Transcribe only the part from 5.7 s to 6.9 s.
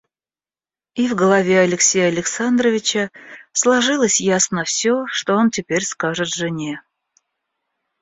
скажет жене.